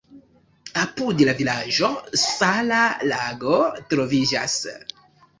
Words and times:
Apud 0.83 1.19
la 1.27 1.33
vilaĝo 1.41 1.89
sala 2.21 2.79
lago 3.11 3.59
troviĝas. 3.93 4.57